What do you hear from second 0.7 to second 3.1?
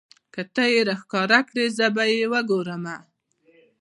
یې راښکاره کړې زه به یې وګورمه.